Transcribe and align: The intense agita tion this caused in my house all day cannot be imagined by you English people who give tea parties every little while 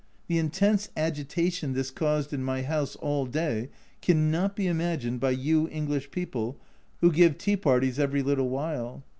The 0.25 0.39
intense 0.39 0.89
agita 0.97 1.51
tion 1.53 1.73
this 1.73 1.91
caused 1.91 2.33
in 2.33 2.43
my 2.43 2.63
house 2.63 2.95
all 2.95 3.27
day 3.27 3.69
cannot 4.01 4.55
be 4.55 4.65
imagined 4.65 5.19
by 5.19 5.29
you 5.29 5.69
English 5.69 6.09
people 6.09 6.57
who 7.01 7.11
give 7.11 7.37
tea 7.37 7.55
parties 7.55 7.99
every 7.99 8.23
little 8.23 8.49
while 8.49 9.03